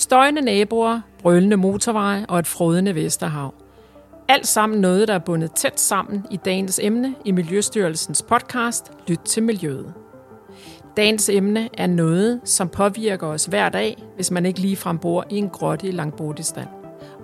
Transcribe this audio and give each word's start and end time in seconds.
Støjende 0.00 0.40
naboer, 0.42 1.00
brølende 1.22 1.56
motorveje 1.56 2.26
og 2.28 2.38
et 2.38 2.46
frodende 2.46 2.94
Vesterhav. 2.94 3.54
Alt 4.28 4.46
sammen 4.46 4.80
noget, 4.80 5.08
der 5.08 5.14
er 5.14 5.18
bundet 5.18 5.52
tæt 5.52 5.80
sammen 5.80 6.26
i 6.30 6.36
dagens 6.36 6.80
emne 6.82 7.14
i 7.24 7.30
Miljøstyrelsens 7.30 8.22
podcast 8.22 8.92
Lyt 9.08 9.18
til 9.18 9.42
Miljøet. 9.42 9.94
Dagens 10.96 11.28
emne 11.28 11.68
er 11.74 11.86
noget, 11.86 12.40
som 12.44 12.68
påvirker 12.68 13.26
os 13.26 13.44
hver 13.44 13.68
dag, 13.68 14.02
hvis 14.14 14.30
man 14.30 14.46
ikke 14.46 14.60
ligefrem 14.60 14.98
bor 14.98 15.24
i 15.30 15.36
en 15.36 15.48
grotte 15.48 15.88
i 15.88 15.90
Langbordistan. 15.90 16.66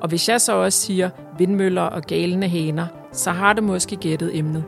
Og 0.01 0.09
hvis 0.09 0.29
jeg 0.29 0.41
så 0.41 0.53
også 0.53 0.81
siger 0.81 1.11
vindmøller 1.39 1.83
og 1.83 2.03
galende 2.03 2.49
haner, 2.49 2.87
så 3.13 3.31
har 3.31 3.53
du 3.53 3.63
måske 3.63 3.97
gættet 3.97 4.39
emnet. 4.39 4.65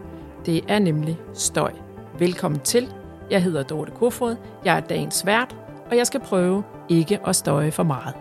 Det 0.47 0.65
er 0.69 0.79
nemlig 0.79 1.19
støj. 1.35 1.73
Velkommen 2.19 2.61
til. 2.61 2.89
Jeg 3.31 3.43
hedder 3.43 3.63
Dorte 3.63 3.93
Kofod. 3.93 4.37
Jeg 4.65 4.77
er 4.77 4.81
dagens 4.81 5.27
vært, 5.27 5.57
og 5.91 5.97
jeg 5.97 6.07
skal 6.07 6.21
prøve 6.21 6.63
ikke 6.89 7.19
at 7.27 7.37
støje 7.37 7.71
for 7.71 7.83
meget. 7.83 8.15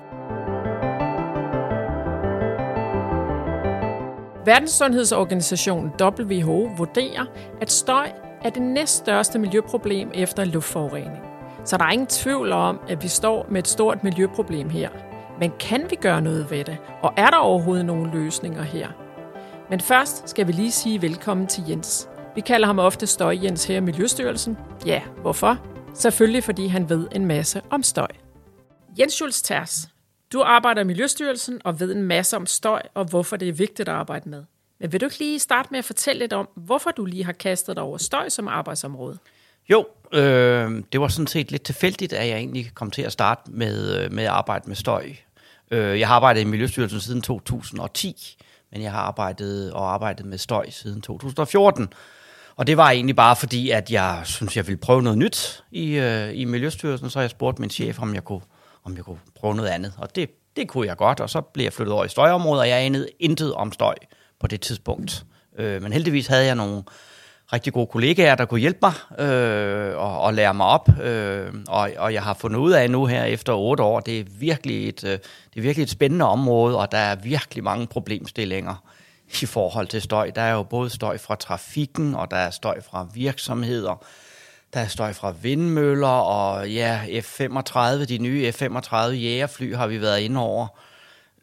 Verdenssundhedsorganisationen 4.46 5.92
WHO 6.02 6.70
vurderer, 6.78 7.26
at 7.62 7.72
støj 7.72 8.12
er 8.44 8.50
det 8.50 8.62
næststørste 8.62 9.40
miljøproblem 9.40 10.12
efter 10.14 10.46
luftforurening. 10.46 11.24
Så 11.66 11.78
der 11.78 11.86
er 11.86 11.92
ingen 11.92 12.08
tvivl 12.08 12.52
om, 12.52 12.80
at 12.90 13.04
vi 13.04 13.08
står 13.08 13.46
med 13.50 13.60
et 13.60 13.68
stort 13.68 14.04
miljøproblem 14.04 14.70
her. 14.70 14.90
Men 15.40 15.52
kan 15.60 15.86
vi 15.90 15.96
gøre 15.96 16.22
noget 16.22 16.52
ved 16.52 16.64
det? 16.64 16.78
Og 17.02 17.14
er 17.18 17.30
der 17.30 17.38
overhovedet 17.38 17.86
nogle 17.86 18.12
løsninger 18.12 18.62
her? 18.62 18.88
Men 19.70 19.80
først 19.80 20.30
skal 20.30 20.48
vi 20.48 20.52
lige 20.52 20.72
sige 20.72 21.02
velkommen 21.02 21.48
til 21.48 21.64
Jens. 21.70 22.10
Vi 22.36 22.42
kalder 22.42 22.68
ham 22.68 22.80
ofte 22.80 23.08
Støj 23.08 23.38
Jens 23.44 23.66
her 23.66 23.78
i 23.78 23.80
Miljøstyrelsen. 23.80 24.58
Ja, 24.86 25.02
hvorfor? 25.22 25.58
Selvfølgelig 25.98 26.44
fordi 26.44 26.68
han 26.68 26.90
ved 26.90 27.08
en 27.12 27.26
masse 27.26 27.62
om 27.70 27.84
støj. 27.84 28.08
Jens 29.00 29.14
Schultz 29.14 29.42
Ters, 29.42 29.90
du 30.34 30.42
arbejder 30.42 30.82
i 30.82 30.84
Miljøstyrelsen 30.84 31.62
og 31.64 31.80
ved 31.80 31.96
en 31.96 32.04
masse 32.04 32.36
om 32.36 32.46
støj 32.46 32.82
og 32.94 33.06
hvorfor 33.06 33.38
det 33.38 33.50
er 33.50 33.54
vigtigt 33.54 33.90
at 33.90 33.96
arbejde 33.96 34.30
med. 34.30 34.44
Men 34.80 34.92
vil 34.92 35.02
du 35.02 35.06
ikke 35.06 35.20
lige 35.20 35.40
starte 35.40 35.68
med 35.72 35.80
at 35.80 35.86
fortælle 35.86 36.20
lidt 36.20 36.34
om, 36.34 36.50
hvorfor 36.56 36.92
du 36.92 37.06
lige 37.06 37.24
har 37.26 37.32
kastet 37.32 37.76
dig 37.76 37.84
over 37.84 37.98
støj 37.98 38.30
som 38.30 38.48
arbejdsområde? 38.48 39.18
Jo, 39.70 39.86
øh, 40.14 40.84
det 40.92 41.02
var 41.02 41.08
sådan 41.08 41.28
set 41.28 41.52
lidt 41.52 41.64
tilfældigt, 41.64 42.14
at 42.14 42.28
jeg 42.28 42.38
egentlig 42.38 42.72
kom 42.74 42.92
til 42.92 43.02
at 43.02 43.12
starte 43.12 43.52
med, 43.52 44.04
øh, 44.04 44.12
med 44.12 44.24
at 44.24 44.30
arbejde 44.30 44.68
med 44.68 44.76
støj. 44.76 45.14
Øh, 45.72 46.00
jeg 46.00 46.08
har 46.08 46.16
arbejdet 46.16 46.42
i 46.42 46.44
Miljøstyrelsen 46.44 47.00
siden 47.00 47.22
2010, 47.22 48.38
men 48.72 48.82
jeg 48.82 48.92
har 48.92 49.00
arbejdet 49.00 49.74
og 49.74 49.94
arbejdet 49.94 50.26
med 50.26 50.38
støj 50.38 50.70
siden 50.70 51.02
2014. 51.02 51.90
Og 52.58 52.68
det 52.68 52.78
var 52.78 52.90
egentlig 52.90 53.16
bare 53.16 53.36
fordi, 53.36 53.70
at 53.70 53.92
jeg 53.92 54.22
synes, 54.24 54.58
jeg 54.58 54.68
ville 54.68 54.78
prøve 54.78 55.02
noget 55.02 55.18
nyt 55.18 55.64
i, 55.72 55.92
øh, 55.98 56.30
i 56.34 56.46
Miljøstyrelsen, 56.46 57.10
så 57.10 57.20
jeg 57.20 57.30
spurgte 57.30 57.62
min 57.62 57.70
chef, 57.70 58.00
om 58.00 58.14
jeg 58.14 58.24
kunne, 58.24 58.42
om 58.84 58.96
jeg 58.96 59.04
kunne 59.04 59.20
prøve 59.36 59.56
noget 59.56 59.70
andet. 59.70 59.94
Og 59.98 60.16
det, 60.16 60.30
det 60.56 60.68
kunne 60.68 60.88
jeg 60.88 60.98
godt, 60.98 61.20
og 61.20 61.30
så 61.30 61.42
blev 61.42 61.64
jeg 61.64 61.74
flyttet 61.74 61.94
over 61.94 62.06
i 62.06 62.10
støjområdet, 62.10 62.62
og 62.62 62.70
jeg 62.70 62.86
anede 62.86 63.08
intet 63.20 63.54
om 63.54 63.72
støj 63.72 63.96
på 64.40 64.48
det 64.48 64.62
tidspunkt. 64.62 65.26
Øh, 65.58 65.82
men 65.82 65.94
heldigvis 65.94 66.28
havde 66.28 66.46
jeg 66.46 66.56
nogle 66.56 66.84
rigtig 67.54 67.74
gode 67.74 67.88
kollegaer, 67.88 68.36
der 68.36 68.46
kunne 68.46 68.60
hjælpe 68.60 68.80
mig 68.82 69.20
øh, 69.20 69.98
og, 69.98 70.22
og 70.22 70.34
lære 70.34 70.54
mig 70.54 70.66
op. 70.66 70.90
Øh, 71.02 71.54
og, 71.68 71.90
og 71.98 72.14
jeg 72.14 72.24
har 72.24 72.34
fundet 72.34 72.60
ud 72.60 72.72
af 72.72 72.92
nu 72.92 73.06
her 73.06 73.24
efter 73.24 73.54
otte 73.54 73.84
år, 73.84 74.00
det 74.00 74.20
er 74.20 74.24
virkelig 74.40 74.88
et, 74.90 75.04
øh, 75.04 75.12
det 75.12 75.58
er 75.58 75.62
virkelig 75.62 75.84
et 75.84 75.90
spændende 75.90 76.26
område, 76.26 76.78
og 76.78 76.92
der 76.92 76.98
er 76.98 77.16
virkelig 77.16 77.64
mange 77.64 77.88
problemstillinger 77.88 78.84
i 79.42 79.46
forhold 79.46 79.88
til 79.88 80.02
støj. 80.02 80.32
Der 80.36 80.42
er 80.42 80.54
jo 80.54 80.64
både 80.64 80.90
støj 80.90 81.18
fra 81.18 81.36
trafikken, 81.36 82.16
og 82.16 82.32
der 82.32 82.38
er 82.38 82.50
støj 82.50 82.82
fra 82.82 83.08
virksomheder, 83.14 84.06
der 84.74 84.80
er 84.80 84.88
støj 84.88 85.14
fra 85.14 85.34
vindmøller, 85.42 86.08
og 86.08 86.70
ja, 86.70 87.02
F-35, 87.22 88.06
de 88.06 88.18
nye 88.18 88.52
F-35 88.52 88.96
jægerfly 88.98 89.76
har 89.76 89.88
vi 89.88 90.02
været 90.02 90.20
inde 90.20 90.40
over. 90.40 90.68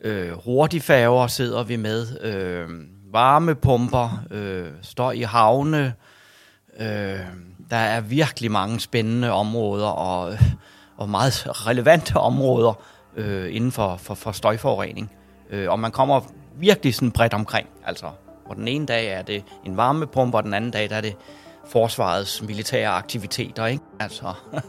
Øh, 0.00 0.32
hurtigfærger 0.44 1.26
sidder 1.26 1.62
vi 1.62 1.76
med. 1.76 2.20
Øh, 2.20 2.68
varmepumper, 3.12 4.24
øh, 4.30 4.68
støj 4.82 5.12
i 5.12 5.22
havne. 5.22 5.94
Øh, 6.78 7.20
der 7.70 7.76
er 7.76 8.00
virkelig 8.00 8.50
mange 8.50 8.80
spændende 8.80 9.32
områder 9.32 9.86
og, 9.86 10.38
og 10.96 11.08
meget 11.08 11.66
relevante 11.66 12.16
områder 12.16 12.72
øh, 13.16 13.54
inden 13.54 13.72
for, 13.72 13.96
for, 13.96 14.14
for 14.14 14.32
støjforurening. 14.32 15.12
Øh, 15.50 15.70
og 15.70 15.78
man 15.78 15.90
kommer 15.90 16.20
virkelig 16.58 16.94
sådan 16.94 17.10
bredt 17.10 17.34
omkring. 17.34 17.68
Altså, 17.86 18.06
hvor 18.46 18.54
den 18.54 18.68
ene 18.68 18.86
dag 18.86 19.06
er 19.06 19.22
det 19.22 19.44
en 19.64 19.76
varmepumpe, 19.76 20.36
og 20.36 20.42
den 20.42 20.54
anden 20.54 20.70
dag 20.70 20.90
der 20.90 20.96
er 20.96 21.00
det 21.00 21.16
forsvarets 21.66 22.42
militære 22.42 22.88
aktiviteter. 22.88 23.66
Ikke? 23.66 23.84
Altså. 24.00 24.32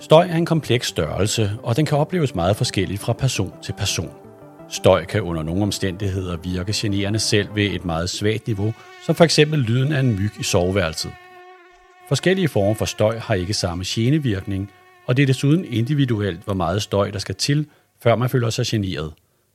Støj 0.00 0.28
er 0.30 0.36
en 0.36 0.46
kompleks 0.46 0.88
størrelse, 0.88 1.50
og 1.62 1.76
den 1.76 1.86
kan 1.86 1.98
opleves 1.98 2.34
meget 2.34 2.56
forskelligt 2.56 3.00
fra 3.00 3.12
person 3.12 3.52
til 3.62 3.72
person. 3.72 4.10
Støj 4.68 5.04
kan 5.04 5.22
under 5.22 5.42
nogle 5.42 5.62
omstændigheder 5.62 6.36
virke 6.36 6.72
generende 6.74 7.18
selv 7.18 7.54
ved 7.54 7.64
et 7.64 7.84
meget 7.84 8.10
svagt 8.10 8.46
niveau, 8.46 8.74
som 9.06 9.14
f.eks. 9.14 9.38
lyden 9.38 9.92
af 9.92 10.00
en 10.00 10.16
myg 10.16 10.30
i 10.40 10.42
soveværelset. 10.42 11.12
Forskellige 12.08 12.48
former 12.48 12.74
for 12.74 12.84
støj 12.84 13.18
har 13.18 13.34
ikke 13.34 13.54
samme 13.54 13.84
genevirkning, 13.86 14.70
og 15.06 15.16
det 15.16 15.22
er 15.22 15.26
desuden 15.26 15.64
individuelt, 15.64 16.44
hvor 16.44 16.54
meget 16.54 16.82
støj 16.82 17.10
der 17.10 17.18
skal 17.18 17.34
til, 17.34 17.66
før 18.02 18.16
man 18.16 18.28
føler 18.28 18.50
sig 18.50 18.66
generet. 18.66 19.12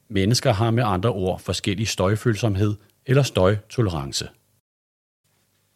Mennesker 0.09 0.53
har 0.53 0.71
med 0.71 0.83
andre 0.85 1.09
ord 1.09 1.39
forskellig 1.39 1.87
støjfølsomhed 1.87 2.75
eller 3.05 3.23
støjtolerance. 3.23 4.29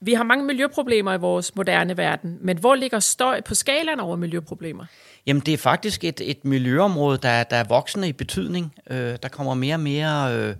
Vi 0.01 0.13
har 0.13 0.23
mange 0.23 0.45
miljøproblemer 0.45 1.13
i 1.13 1.17
vores 1.17 1.55
moderne 1.55 1.97
verden, 1.97 2.37
men 2.41 2.57
hvor 2.57 2.75
ligger 2.75 2.99
støj 2.99 3.41
på 3.41 3.55
skalaen 3.55 3.99
over 3.99 4.15
miljøproblemer? 4.15 4.85
Jamen, 5.25 5.41
det 5.45 5.53
er 5.53 5.57
faktisk 5.57 6.03
et, 6.03 6.21
et 6.21 6.45
miljøområde, 6.45 7.17
der, 7.17 7.43
der 7.43 7.55
er 7.55 7.63
voksende 7.63 8.07
i 8.09 8.13
betydning. 8.13 8.73
Øh, 8.89 9.17
der 9.23 9.29
kommer 9.29 9.53
mere 9.53 9.75
og 9.75 9.79
mere 9.79 10.37
øh, 10.37 10.55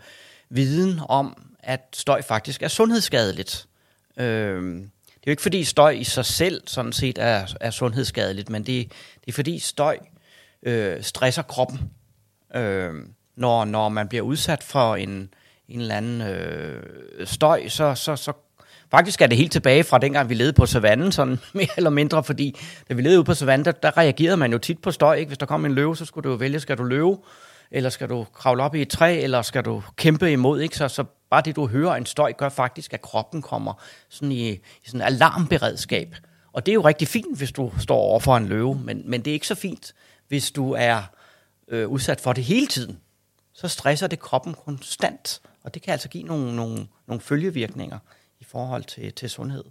viden 0.50 1.00
om, 1.09 1.44
at 1.59 1.88
støj 1.94 2.22
faktisk 2.22 2.63
er 2.63 2.67
sundhedsskadeligt. 2.67 3.67
Øh, 4.17 4.63
det 5.23 5.28
er 5.28 5.31
jo 5.31 5.31
ikke 5.31 5.41
fordi 5.41 5.63
støj 5.63 5.90
i 5.90 6.03
sig 6.03 6.25
selv 6.25 6.61
sådan 6.67 6.94
set 6.94 7.17
er, 7.17 7.55
er 7.61 7.72
sundhedsskadeligt, 7.72 8.50
men 8.50 8.63
det, 8.63 8.91
det 9.25 9.28
er 9.28 9.34
fordi 9.34 9.59
støj 9.59 9.97
øh, 10.63 11.03
stresser 11.03 11.41
kroppen. 11.41 11.79
Øh, 12.55 12.94
når, 13.36 13.66
når 13.66 13.90
man 13.90 14.08
bliver 14.08 14.22
udsat 14.22 14.64
for 14.64 14.96
en, 14.96 15.30
en 15.70 15.80
eller 15.80 15.96
anden 15.96 16.22
øh, 16.22 16.84
støj, 17.26 17.68
så, 17.68 17.96
så, 17.96 18.16
så 18.16 18.34
Faktisk 18.94 19.22
er 19.22 19.28
det 19.28 19.38
helt 19.38 19.52
tilbage 19.52 19.84
fra 19.84 19.98
dengang, 19.98 20.30
vi 20.30 20.34
levede 20.34 20.54
på 20.54 20.66
savannen, 20.66 21.12
sådan 21.12 21.40
mere 21.54 21.68
eller 21.78 21.90
mindre, 21.90 22.24
fordi 22.24 22.60
da 22.90 22.94
vi 22.94 23.02
levede 23.02 23.20
ude 23.20 23.26
på 23.26 23.34
savannen, 23.34 23.66
der, 23.66 23.72
der 23.72 23.98
reagerede 23.98 24.38
man 24.38 24.52
jo 24.52 24.58
tit 24.58 24.82
på 24.82 24.92
støj. 24.92 25.16
Ikke? 25.16 25.30
Hvis 25.30 25.38
der 25.38 25.46
kom 25.46 25.66
en 25.66 25.74
løve, 25.74 25.96
så 25.96 26.06
skulle 26.06 26.24
du 26.24 26.30
jo 26.30 26.36
vælge, 26.36 26.60
skal 26.60 26.78
du 26.78 26.84
løve, 26.84 27.18
eller 27.72 27.90
skal 27.90 28.10
du 28.10 28.26
kravle 28.34 28.64
op 28.64 28.76
i 28.76 28.82
et 28.82 28.90
træ, 28.90 29.22
eller 29.24 29.42
skal 29.42 29.66
du 29.66 29.84
kæmpe 29.96 30.32
imod. 30.32 30.62
Ikke? 30.62 30.78
Så, 30.78 30.88
så 30.88 31.04
bare 31.30 31.42
det, 31.46 31.56
du 31.56 31.68
hører 31.68 31.96
en 31.96 32.06
støj, 32.06 32.34
gør 32.34 32.50
faktisk, 32.50 32.94
at 32.94 33.02
kroppen 33.02 33.42
kommer 33.42 33.74
sådan 34.10 34.32
i, 34.32 34.50
i 34.52 34.62
sådan 34.86 35.02
alarmberedskab. 35.02 36.16
Og 36.54 36.66
det 36.66 36.72
er 36.72 36.74
jo 36.74 36.82
rigtig 36.82 37.08
fint, 37.08 37.38
hvis 37.38 37.52
du 37.52 37.72
står 37.80 37.98
over 37.98 38.20
for 38.20 38.38
en 38.38 38.48
løve, 38.48 38.76
men, 38.76 39.02
men 39.06 39.22
det 39.22 39.32
er 39.32 39.34
ikke 39.34 39.48
så 39.48 39.56
fint, 39.56 39.94
hvis 40.28 40.52
du 40.52 40.72
er 40.72 41.02
øh, 41.68 41.88
udsat 41.88 42.22
for 42.22 42.34
det 42.34 42.44
hele 42.44 42.68
tiden. 42.68 43.00
Så 43.53 43.68
stresser 43.68 44.08
det 44.08 44.19
kroppen 44.19 44.53
konstant, 44.53 45.41
og 45.64 45.74
det 45.74 45.81
kan 45.81 45.91
altså 45.91 46.09
give 46.09 46.24
nogle, 46.24 46.56
nogle, 46.56 46.88
nogle 47.08 47.22
følgevirkninger 47.22 48.00
i 48.40 48.44
forhold 48.44 48.84
til, 48.84 49.14
til 49.14 49.30
sundhed. 49.30 49.64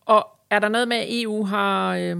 Og 0.00 0.26
er 0.50 0.58
der 0.58 0.68
noget 0.68 0.88
med, 0.88 0.96
at 0.96 1.06
EU 1.08 1.44
har 1.44 1.96
øh, 1.96 2.16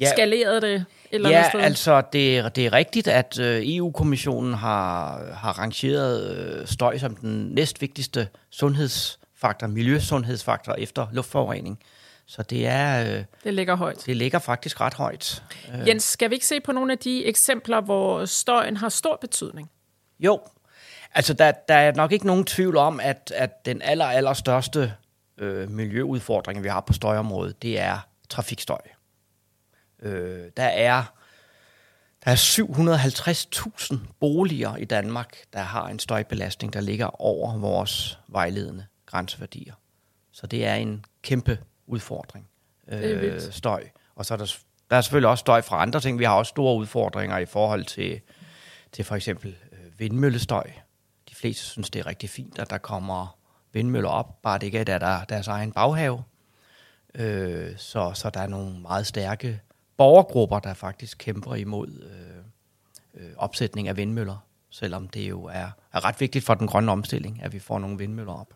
ja, 0.00 0.12
skaleret 0.12 0.62
det? 0.62 0.84
Eller 1.10 1.30
ja, 1.30 1.48
sted? 1.48 1.60
altså 1.60 2.02
det, 2.12 2.56
det 2.56 2.66
er 2.66 2.72
rigtigt, 2.72 3.08
at 3.08 3.38
øh, 3.38 3.62
EU-kommissionen 3.64 4.54
har, 4.54 5.24
har 5.32 5.58
rangeret 5.58 6.36
øh, 6.36 6.66
støj 6.66 6.98
som 6.98 7.16
den 7.16 7.48
næstvigtigste 7.48 8.28
sundhedsfaktor, 8.50 9.66
miljøsundhedsfaktor 9.66 10.74
efter 10.74 11.06
luftforurening. 11.12 11.78
Så 12.26 12.42
det 12.42 12.66
er... 12.66 13.16
Øh, 13.18 13.24
det 13.44 13.54
ligger 13.54 13.74
højt. 13.74 14.02
Det 14.06 14.16
ligger 14.16 14.38
faktisk 14.38 14.80
ret 14.80 14.94
højt. 14.94 15.42
Jens, 15.86 16.04
skal 16.04 16.30
vi 16.30 16.34
ikke 16.34 16.46
se 16.46 16.60
på 16.60 16.72
nogle 16.72 16.92
af 16.92 16.98
de 16.98 17.26
eksempler, 17.26 17.80
hvor 17.80 18.24
støjen 18.24 18.76
har 18.76 18.88
stor 18.88 19.18
betydning? 19.20 19.70
Jo, 20.20 20.40
Altså, 21.16 21.34
der, 21.34 21.52
der 21.68 21.74
er 21.74 21.92
nok 21.92 22.12
ikke 22.12 22.26
nogen 22.26 22.44
tvivl 22.44 22.76
om, 22.76 23.00
at, 23.00 23.32
at 23.36 23.66
den 23.66 23.82
aller, 23.82 24.04
aller 24.04 24.32
største 24.32 24.94
øh, 25.38 25.70
miljøudfordring, 25.70 26.62
vi 26.62 26.68
har 26.68 26.80
på 26.80 26.92
støjområdet, 26.92 27.62
det 27.62 27.80
er 27.80 27.98
trafikstøj. 28.28 28.80
Øh, 30.02 30.44
der 30.56 30.62
er 30.62 31.04
der 32.24 32.30
er 32.30 32.36
750.000 33.92 33.96
boliger 34.20 34.76
i 34.76 34.84
Danmark, 34.84 35.36
der 35.52 35.58
har 35.58 35.88
en 35.88 35.98
støjbelastning, 35.98 36.72
der 36.72 36.80
ligger 36.80 37.22
over 37.22 37.58
vores 37.58 38.18
vejledende 38.28 38.86
grænseværdier. 39.06 39.74
Så 40.32 40.46
det 40.46 40.66
er 40.66 40.74
en 40.74 41.04
kæmpe 41.22 41.58
udfordring. 41.86 42.48
Øh, 42.88 43.40
støj. 43.40 43.88
Og 44.14 44.26
så 44.26 44.34
er 44.34 44.38
der, 44.38 44.56
der 44.90 44.96
er 44.96 45.00
selvfølgelig 45.00 45.28
også 45.28 45.40
støj 45.40 45.62
fra 45.62 45.82
andre 45.82 46.00
ting. 46.00 46.18
Vi 46.18 46.24
har 46.24 46.34
også 46.34 46.50
store 46.50 46.76
udfordringer 46.76 47.38
i 47.38 47.46
forhold 47.46 47.84
til, 47.84 48.20
til 48.92 49.04
for 49.04 49.16
eksempel 49.16 49.56
øh, 49.72 50.00
vindmøllestøj 50.00 50.70
fleste 51.36 51.64
synes, 51.64 51.90
det 51.90 52.00
er 52.00 52.06
rigtig 52.06 52.30
fint, 52.30 52.58
at 52.58 52.70
der 52.70 52.78
kommer 52.78 53.38
vindmøller 53.72 54.10
op, 54.10 54.42
bare 54.42 54.58
det 54.58 54.66
ikke 54.66 54.78
er 54.78 54.98
der, 54.98 55.24
deres 55.24 55.48
egen 55.48 55.72
baghave. 55.72 56.22
Øh, 57.14 57.76
så, 57.76 58.12
så 58.14 58.30
der 58.30 58.40
er 58.40 58.46
nogle 58.46 58.80
meget 58.80 59.06
stærke 59.06 59.60
borgergrupper, 59.96 60.58
der 60.58 60.74
faktisk 60.74 61.18
kæmper 61.18 61.54
imod 61.54 61.88
øh, 61.88 63.24
øh, 63.24 63.32
opsætning 63.36 63.88
af 63.88 63.96
vindmøller, 63.96 64.36
selvom 64.70 65.08
det 65.08 65.28
jo 65.28 65.44
er, 65.44 65.70
er 65.92 66.04
ret 66.04 66.20
vigtigt 66.20 66.44
for 66.44 66.54
den 66.54 66.66
grønne 66.66 66.92
omstilling, 66.92 67.42
at 67.42 67.52
vi 67.52 67.58
får 67.58 67.78
nogle 67.78 67.98
vindmøller 67.98 68.32
op. 68.32 68.54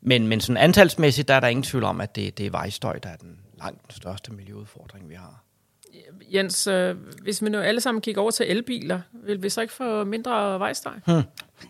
Men, 0.00 0.26
men 0.26 0.40
sådan 0.40 0.56
antalsmæssigt, 0.56 1.28
der 1.28 1.34
er 1.34 1.40
der 1.40 1.48
ingen 1.48 1.62
tvivl 1.62 1.84
om, 1.84 2.00
at 2.00 2.16
det, 2.16 2.38
det 2.38 2.46
er 2.46 2.50
vejstøj, 2.50 2.98
der 2.98 3.08
er 3.08 3.16
den 3.16 3.38
langt 3.58 3.82
den 3.82 3.90
største 3.90 4.32
miljøudfordring, 4.32 5.08
vi 5.08 5.14
har. 5.14 5.44
Jens, 6.34 6.66
øh, 6.66 6.96
hvis 7.22 7.42
vi 7.42 7.48
nu 7.48 7.58
alle 7.58 7.80
sammen 7.80 8.00
kigger 8.00 8.22
over 8.22 8.30
til 8.30 8.50
elbiler, 8.50 9.00
vil 9.12 9.42
vi 9.42 9.48
så 9.48 9.60
ikke 9.60 9.72
få 9.72 10.04
mindre 10.04 10.58
vejstøj? 10.58 10.92
Hmm. 11.06 11.22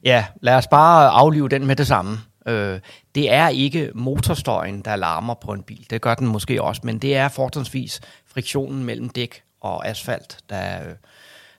Ja, 0.04 0.26
lad 0.40 0.54
os 0.54 0.66
bare 0.66 1.08
aflive 1.08 1.48
den 1.48 1.66
med 1.66 1.76
det 1.76 1.86
samme. 1.86 2.18
Øh, 2.48 2.80
det 3.14 3.32
er 3.32 3.48
ikke 3.48 3.90
motorstøjen, 3.94 4.82
der 4.82 4.96
larmer 4.96 5.34
på 5.34 5.52
en 5.52 5.62
bil. 5.62 5.86
Det 5.90 6.00
gør 6.00 6.14
den 6.14 6.26
måske 6.26 6.62
også, 6.62 6.80
men 6.84 6.98
det 6.98 7.16
er 7.16 7.28
fortrinsvis 7.28 8.00
friktionen 8.26 8.84
mellem 8.84 9.08
dæk 9.08 9.42
og 9.60 9.88
asfalt, 9.88 10.38
der, 10.50 10.80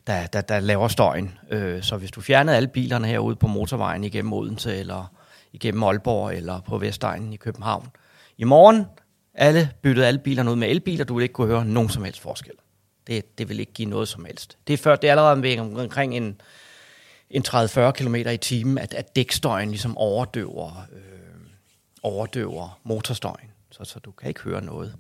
der, 0.07 0.25
der, 0.27 0.41
der 0.41 0.59
laver 0.59 0.87
støjen. 0.87 1.37
Øh, 1.51 1.83
så 1.83 1.97
hvis 1.97 2.11
du 2.11 2.21
fjernede 2.21 2.57
alle 2.57 2.67
bilerne 2.67 3.07
herude 3.07 3.35
på 3.35 3.47
motorvejen 3.47 4.03
igennem 4.03 4.33
Odense, 4.33 4.75
eller 4.75 5.11
igennem 5.53 5.83
Aalborg, 5.83 6.33
eller 6.33 6.61
på 6.61 6.77
Vestegnen 6.77 7.33
i 7.33 7.37
København, 7.37 7.87
i 8.37 8.43
morgen 8.43 8.85
alle 9.33 9.71
byttede 9.81 10.07
alle 10.07 10.19
bilerne 10.19 10.51
ud 10.51 10.55
med 10.55 10.69
elbiler, 10.69 11.05
du 11.05 11.15
vil 11.15 11.23
ikke 11.23 11.33
kunne 11.33 11.47
høre 11.47 11.65
nogen 11.65 11.89
som 11.89 12.03
helst 12.03 12.19
forskel. 12.19 12.53
Det, 13.07 13.37
det 13.37 13.49
vil 13.49 13.59
ikke 13.59 13.73
give 13.73 13.89
noget 13.89 14.07
som 14.07 14.25
helst. 14.25 14.57
Det 14.67 14.73
er, 14.73 14.77
før, 14.77 14.95
det 14.95 15.07
er 15.07 15.11
allerede 15.11 15.41
ved 15.41 15.59
omkring 15.59 16.17
en, 16.17 16.41
en 17.29 17.43
30-40 17.47 17.91
km 17.91 18.15
i 18.15 18.37
timen, 18.37 18.77
at, 18.77 18.93
at 18.93 19.15
dækstøjen 19.15 19.69
ligesom 19.69 19.97
overdøver, 19.97 20.87
øh, 20.91 21.01
overdøver 22.03 22.79
motorstøjen, 22.83 23.51
så, 23.71 23.83
så 23.83 23.99
du 23.99 24.11
kan 24.11 24.27
ikke 24.27 24.41
høre 24.41 24.61
noget. 24.61 24.95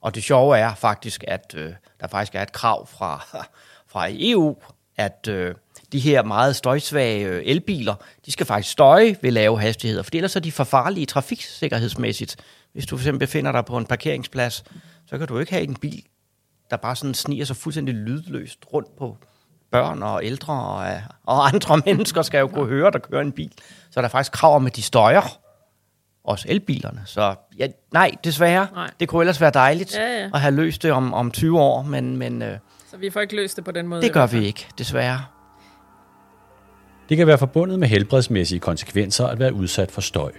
Og 0.00 0.14
det 0.14 0.22
sjove 0.22 0.58
er 0.58 0.74
faktisk, 0.74 1.24
at 1.28 1.54
øh, 1.56 1.72
der 2.00 2.06
faktisk 2.06 2.34
er 2.34 2.42
et 2.42 2.52
krav 2.52 2.86
fra, 2.86 3.26
fra 3.92 4.06
EU, 4.10 4.56
at 4.96 5.28
øh, 5.28 5.54
de 5.92 5.98
her 5.98 6.22
meget 6.22 6.56
støjsvage 6.56 7.26
øh, 7.26 7.42
elbiler, 7.44 7.94
de 8.26 8.32
skal 8.32 8.46
faktisk 8.46 8.72
støje 8.72 9.16
ved 9.22 9.30
lave 9.30 9.60
hastigheder, 9.60 10.02
for 10.02 10.10
ellers 10.14 10.36
er 10.36 10.40
de 10.40 10.52
for 10.52 10.64
farlige 10.64 11.06
trafiksikkerhedsmæssigt. 11.06 12.36
Hvis 12.72 12.86
du 12.86 12.96
fx 12.96 13.08
befinder 13.18 13.52
dig 13.52 13.64
på 13.64 13.76
en 13.76 13.86
parkeringsplads, 13.86 14.64
så 15.06 15.18
kan 15.18 15.26
du 15.26 15.38
ikke 15.38 15.52
have 15.52 15.64
en 15.64 15.76
bil, 15.76 16.02
der 16.70 16.76
bare 16.76 16.96
sådan 16.96 17.14
sniger 17.14 17.44
sig 17.44 17.56
fuldstændig 17.56 17.94
lydløst 17.94 18.58
rundt 18.72 18.96
på 18.98 19.16
børn 19.70 20.02
og 20.02 20.24
ældre 20.24 20.52
og, 20.52 21.02
og 21.26 21.46
andre 21.46 21.78
mennesker 21.86 22.22
skal 22.22 22.38
jo 22.38 22.46
kunne 22.46 22.66
høre, 22.66 22.90
der 22.90 22.98
kører 22.98 23.22
en 23.22 23.32
bil. 23.32 23.52
Så 23.90 24.00
er 24.00 24.02
der 24.02 24.08
faktisk 24.08 24.32
krav 24.32 24.56
om, 24.56 24.66
at 24.66 24.76
de 24.76 24.82
støjer. 24.82 25.38
Også 26.24 26.46
elbilerne. 26.48 27.02
Så 27.06 27.34
ja, 27.58 27.66
nej, 27.92 28.10
desværre. 28.24 28.66
Nej. 28.74 28.90
Det 29.00 29.08
kunne 29.08 29.22
ellers 29.22 29.40
være 29.40 29.50
dejligt 29.50 29.94
ja, 29.94 30.20
ja. 30.20 30.30
at 30.34 30.40
have 30.40 30.54
løst 30.54 30.82
det 30.82 30.92
om, 30.92 31.14
om 31.14 31.30
20 31.30 31.60
år, 31.60 31.82
men... 31.82 32.16
men 32.16 32.42
øh, 32.42 32.58
så 32.90 32.96
vi 32.96 33.10
får 33.10 33.20
ikke 33.20 33.36
løst 33.36 33.56
det 33.56 33.64
på 33.64 33.70
den 33.70 33.86
måde? 33.86 34.02
Det 34.02 34.12
gør 34.12 34.26
vi 34.26 34.46
ikke, 34.46 34.68
desværre. 34.78 35.24
Det 37.10 37.16
kan 37.16 37.26
være 37.26 37.38
forbundet 37.38 37.78
med 37.78 37.88
helbredsmæssige 37.88 38.60
konsekvenser 38.60 39.26
at 39.26 39.38
være 39.38 39.54
udsat 39.54 39.90
for 39.90 40.00
støj. 40.00 40.32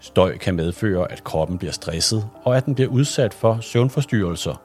Støj 0.00 0.36
kan 0.36 0.54
medføre, 0.54 1.12
at 1.12 1.24
kroppen 1.24 1.58
bliver 1.58 1.72
stresset, 1.72 2.28
og 2.42 2.56
at 2.56 2.66
den 2.66 2.74
bliver 2.74 2.90
udsat 2.90 3.34
for 3.34 3.58
søvnforstyrrelser. 3.60 4.62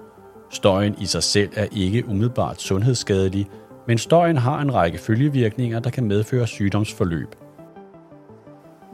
Støjen 0.52 0.96
i 1.02 1.06
sig 1.06 1.24
selv 1.24 1.50
er 1.56 1.68
ikke 1.72 2.08
umiddelbart 2.08 2.62
sundhedsskadelig, 2.62 3.48
men 3.88 3.98
støjen 3.98 4.38
har 4.38 4.62
en 4.62 4.74
række 4.74 4.98
følgevirkninger, 4.98 5.80
der 5.80 5.90
kan 5.90 6.04
medføre 6.04 6.48
sygdomsforløb. 6.48 7.36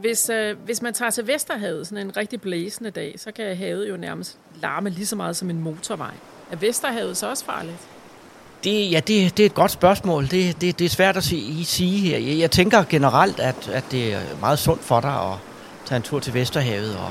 Hvis, 0.00 0.30
øh, 0.30 0.56
hvis 0.64 0.82
man 0.82 0.94
tager 0.94 1.10
til 1.10 1.26
Vesterhavet 1.26 1.86
sådan 1.86 2.06
en 2.06 2.16
rigtig 2.16 2.40
blæsende 2.40 2.90
dag, 2.90 3.14
så 3.16 3.32
kan 3.32 3.56
havet 3.56 3.88
jo 3.88 3.96
nærmest 3.96 4.38
larme 4.62 4.90
lige 4.90 5.06
så 5.06 5.16
meget 5.16 5.36
som 5.36 5.50
en 5.50 5.60
motorvej. 5.60 6.14
Er 6.50 6.56
Vesterhavet 6.56 7.16
så 7.16 7.30
også 7.30 7.44
farligt? 7.44 7.95
Det, 8.66 8.90
ja, 8.90 9.00
det, 9.00 9.36
det 9.36 9.42
er 9.42 9.46
et 9.46 9.54
godt 9.54 9.70
spørgsmål. 9.70 10.30
Det, 10.30 10.60
det, 10.60 10.78
det 10.78 10.84
er 10.84 10.88
svært 10.88 11.16
at 11.16 11.24
sige, 11.24 11.64
sige 11.64 11.98
her. 11.98 12.18
Jeg, 12.18 12.38
jeg 12.38 12.50
tænker 12.50 12.84
generelt, 12.88 13.40
at, 13.40 13.68
at 13.68 13.84
det 13.90 14.14
er 14.14 14.20
meget 14.40 14.58
sundt 14.58 14.84
for 14.84 15.00
dig 15.00 15.10
at 15.10 15.38
tage 15.84 15.96
en 15.96 16.02
tur 16.02 16.18
til 16.20 16.34
Vesterhavet 16.34 16.96
og, 16.96 17.10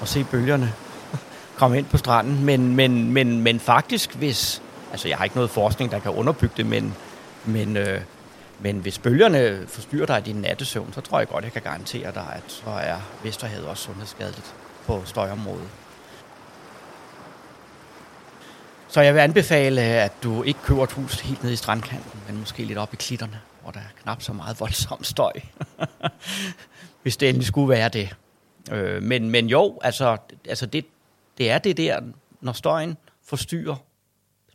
og 0.00 0.08
se 0.08 0.24
bølgerne 0.24 0.72
komme 1.58 1.78
ind 1.78 1.86
på 1.86 1.96
stranden. 1.98 2.44
Men, 2.44 2.76
men, 2.76 3.12
men, 3.12 3.40
men 3.40 3.60
faktisk, 3.60 4.14
hvis... 4.14 4.62
Altså, 4.92 5.08
jeg 5.08 5.16
har 5.16 5.24
ikke 5.24 5.36
noget 5.36 5.50
forskning, 5.50 5.90
der 5.90 5.98
kan 5.98 6.10
underbygge 6.10 6.54
det, 6.56 6.66
men, 6.66 6.94
men, 7.44 7.76
øh, 7.76 8.00
men 8.60 8.76
hvis 8.76 8.98
bølgerne 8.98 9.60
forstyrrer 9.68 10.06
dig 10.06 10.18
i 10.18 10.22
din 10.22 10.36
nattesøvn, 10.36 10.92
så 10.92 11.00
tror 11.00 11.18
jeg 11.18 11.28
godt, 11.28 11.44
jeg 11.44 11.52
kan 11.52 11.62
garantere 11.62 12.12
dig, 12.14 12.26
at 12.36 12.42
så 12.46 12.70
er 12.70 12.96
Vesterhavet 13.22 13.66
også 13.66 13.82
sundhedsskadeligt 13.82 14.54
på 14.86 15.02
støjområdet. 15.04 15.68
Så 18.92 19.00
jeg 19.00 19.14
vil 19.14 19.20
anbefale, 19.20 19.80
at 19.80 20.12
du 20.22 20.42
ikke 20.42 20.60
køber 20.62 20.84
et 20.84 20.92
hus 20.92 21.20
helt 21.20 21.42
nede 21.42 21.52
i 21.52 21.56
strandkanten, 21.56 22.20
men 22.26 22.38
måske 22.38 22.64
lidt 22.64 22.78
op 22.78 22.92
i 22.92 22.96
klitterne, 22.96 23.40
hvor 23.62 23.70
der 23.70 23.80
er 23.80 24.02
knap 24.02 24.22
så 24.22 24.32
meget 24.32 24.60
voldsom 24.60 25.04
støj. 25.04 25.32
Hvis 27.02 27.16
det 27.16 27.28
endelig 27.28 27.46
skulle 27.46 27.68
være 27.68 27.88
det. 27.88 28.16
Øh, 28.72 29.02
men, 29.02 29.30
men 29.30 29.46
jo, 29.46 29.78
altså, 29.82 30.16
altså 30.48 30.66
det, 30.66 30.86
det 31.38 31.50
er 31.50 31.58
det 31.58 31.76
der, 31.76 32.00
når 32.40 32.52
støjen 32.52 32.96
forstyrrer, 33.24 33.76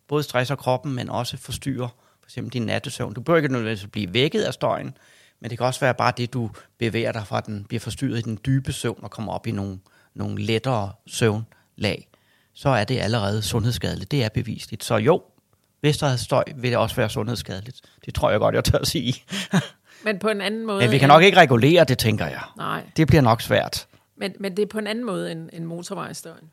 både 0.08 0.24
stresser 0.24 0.56
kroppen, 0.56 0.94
men 0.94 1.10
også 1.10 1.38
forstyrrer 1.38 1.88
for 2.20 2.26
eksempel 2.28 2.54
din 2.54 2.66
nattesøvn. 2.66 3.14
Du 3.14 3.22
behøver 3.22 3.38
ikke 3.38 3.54
nødvendigvis 3.54 3.88
blive 3.92 4.14
vækket 4.14 4.42
af 4.42 4.54
støjen, 4.54 4.98
men 5.40 5.50
det 5.50 5.58
kan 5.58 5.68
også 5.68 5.80
være 5.80 5.94
bare 5.94 6.14
det, 6.18 6.34
du 6.34 6.52
bevæger 6.78 7.12
dig 7.12 7.28
fra, 7.28 7.42
den 7.42 7.64
bliver 7.64 7.80
forstyrret 7.80 8.18
i 8.18 8.22
den 8.22 8.40
dybe 8.46 8.74
søvn 8.74 9.00
og 9.04 9.12
kommer 9.12 9.34
op 9.34 9.48
i 9.48 9.52
nogle, 9.52 9.80
nogle 10.14 10.42
lettere 10.42 10.92
søvnlag 11.08 12.08
så 12.58 12.70
er 12.70 12.84
det 12.84 13.00
allerede 13.00 13.42
sundhedsskadeligt. 13.42 14.12
Det 14.12 14.24
er 14.24 14.30
bevisligt. 14.30 14.84
Så 14.84 14.96
jo, 14.96 15.24
hvis 15.80 15.98
der 15.98 16.08
er 16.08 16.16
støj, 16.16 16.44
vil 16.56 16.72
det 16.72 16.78
også 16.78 16.96
være 16.96 17.10
sundhedsskadeligt. 17.10 17.82
Det 18.06 18.16
tror 18.16 18.30
jeg 18.32 18.40
godt, 18.40 18.56
jeg 18.56 18.64
tør 18.64 18.78
at 18.78 18.88
sige. 18.88 19.24
Men 20.06 20.20
på 20.20 20.28
en 20.28 20.42
anden 20.42 20.66
måde... 20.66 20.80
Men 20.80 20.92
vi 20.92 20.98
kan 20.98 21.08
nok 21.08 21.24
ikke 21.24 21.38
regulere 21.38 21.84
det, 21.84 21.98
tænker 21.98 22.26
jeg. 22.26 22.42
Nej. 22.58 22.84
Det 22.98 23.08
bliver 23.08 23.22
nok 23.22 23.42
svært. 23.42 23.88
Men, 24.18 24.34
men 24.40 24.58
det 24.58 24.64
er 24.64 24.68
på 24.68 24.80
en 24.80 24.88
anden 24.88 25.06
måde 25.06 25.32
end, 25.32 25.50
end 25.54 25.66
motorvejstøjen. 25.66 26.52